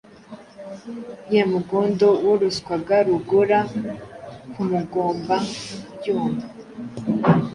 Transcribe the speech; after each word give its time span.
Ye 1.33 1.41
Mugondo 1.51 2.07
woroswaga 2.25 2.95
Rugora 3.07 3.59
Ku 4.51 4.61
mugomba- 4.69 5.45
byuma, 5.97 6.41